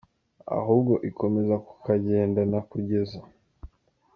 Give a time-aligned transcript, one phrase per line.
[0.57, 3.19] ahubwo ikomeza kukagendana kugeza.